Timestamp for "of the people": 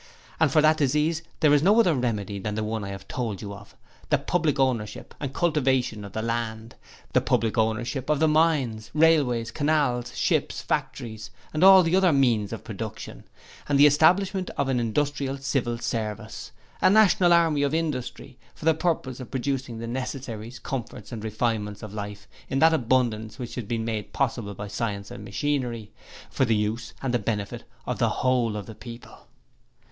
28.57-29.27